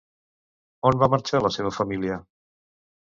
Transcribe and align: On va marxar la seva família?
On 0.89 0.95
va 1.03 1.09
marxar 1.15 1.41
la 1.47 1.51
seva 1.57 1.73
família? 1.75 2.17